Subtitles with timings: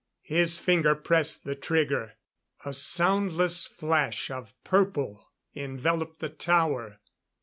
[0.23, 2.13] His finger pressed the trigger.
[2.65, 6.97] A soundless flash of purple enveloped the tower.